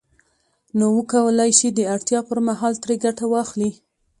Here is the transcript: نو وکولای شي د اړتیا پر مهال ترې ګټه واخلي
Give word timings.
نو 0.77 0.85
وکولای 0.97 1.51
شي 1.59 1.69
د 1.73 1.79
اړتیا 1.93 2.19
پر 2.29 2.37
مهال 2.47 2.73
ترې 2.83 2.95
ګټه 3.05 3.25
واخلي 3.33 3.71